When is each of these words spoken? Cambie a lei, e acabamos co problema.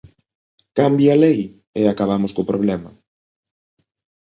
Cambie 0.77 1.09
a 1.15 1.19
lei, 1.23 1.39
e 1.79 1.81
acabamos 1.85 2.31
co 2.35 2.49
problema. 2.51 2.91